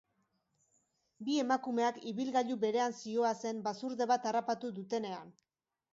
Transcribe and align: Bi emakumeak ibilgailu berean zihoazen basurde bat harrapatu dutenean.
Bi 1.27 1.35
emakumeak 1.41 1.99
ibilgailu 2.13 2.57
berean 2.65 2.97
zihoazen 3.03 3.61
basurde 3.69 4.09
bat 4.13 4.29
harrapatu 4.31 4.73
dutenean. 4.79 5.35